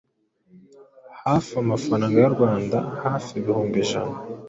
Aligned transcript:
hafi 1.23 1.51
amafaranga 1.63 2.15
y’u 2.19 2.33
Rwanda 2.35 2.77
hafi 3.03 3.29
ibihumbi 3.39 3.77
ijana. 3.83 4.15